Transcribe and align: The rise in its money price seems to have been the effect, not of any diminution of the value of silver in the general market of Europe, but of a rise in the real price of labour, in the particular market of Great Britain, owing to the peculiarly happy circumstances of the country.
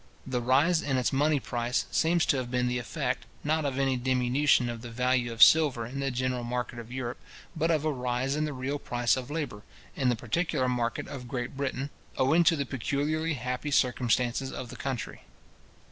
The 0.25 0.41
rise 0.41 0.81
in 0.81 0.97
its 0.97 1.13
money 1.13 1.39
price 1.39 1.85
seems 1.91 2.25
to 2.25 2.37
have 2.37 2.49
been 2.49 2.67
the 2.67 2.79
effect, 2.79 3.27
not 3.43 3.65
of 3.65 3.77
any 3.77 3.97
diminution 3.97 4.67
of 4.67 4.81
the 4.81 4.89
value 4.89 5.31
of 5.31 5.43
silver 5.43 5.85
in 5.85 5.99
the 5.99 6.09
general 6.09 6.43
market 6.43 6.79
of 6.79 6.91
Europe, 6.91 7.19
but 7.55 7.69
of 7.69 7.85
a 7.85 7.91
rise 7.91 8.35
in 8.35 8.45
the 8.45 8.51
real 8.53 8.79
price 8.79 9.15
of 9.15 9.29
labour, 9.29 9.61
in 9.95 10.09
the 10.09 10.15
particular 10.15 10.67
market 10.67 11.07
of 11.07 11.27
Great 11.27 11.55
Britain, 11.55 11.91
owing 12.17 12.43
to 12.45 12.55
the 12.55 12.65
peculiarly 12.65 13.35
happy 13.35 13.69
circumstances 13.69 14.51
of 14.51 14.69
the 14.69 14.75
country. 14.75 15.21